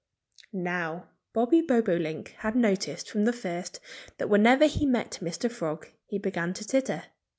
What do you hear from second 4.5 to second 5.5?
he met Mr.